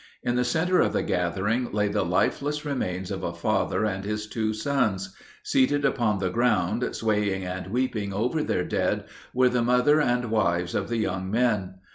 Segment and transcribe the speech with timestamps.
[0.23, 4.25] In the center of the gathering lay the lifeless remains of a father and his
[4.25, 10.01] two sons; seated upon the ground, swaying and weeping over their dead, were the mother
[10.01, 11.75] and wives of the young men.